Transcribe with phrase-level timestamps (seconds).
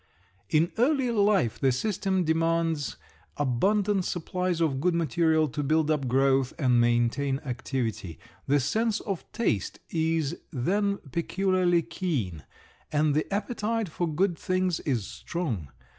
[0.49, 2.95] In early life the system demands
[3.37, 8.17] abundant supplies of good material to build up growth and maintain activity.
[8.47, 12.41] The sense of taste is then peculiarly keen,
[12.91, 15.69] and the appetite for good things is strong.